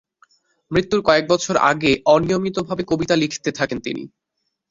মৃত্যুর 0.71 1.01
কয়েক 1.01 1.25
বছর 1.27 1.55
আগে 1.71 1.91
অনিয়মিতভাবে 2.05 2.83
কবিতা 2.83 3.15
লিখতে 3.15 3.49
থাকেন 3.51 3.77
তিনি। 3.79 4.03